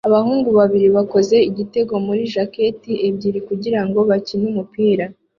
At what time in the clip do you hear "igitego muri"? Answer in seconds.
1.49-2.21